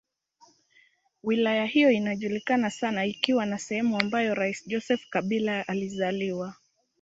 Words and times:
Wilaya 1.23 1.65
hiyo 1.65 1.91
inajulikana 1.91 2.69
sana 2.69 3.05
ikiwa 3.05 3.45
ni 3.45 3.59
sehemu 3.59 3.99
ambayo 3.99 4.35
rais 4.35 4.67
Joseph 4.67 5.09
Kabila 5.09 5.67
alizaliwa. 5.67 6.55